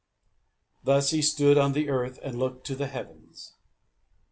Thus 0.83 1.11
he 1.11 1.21
stood 1.21 1.59
on 1.59 1.73
the 1.73 1.87
earth, 1.89 2.17
and 2.23 2.39
looked 2.39 2.65
to 2.65 2.75
the 2.75 2.87
heavens. 2.87 3.53